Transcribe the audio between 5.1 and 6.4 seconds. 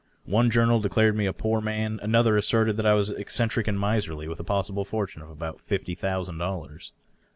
of about fifty thousand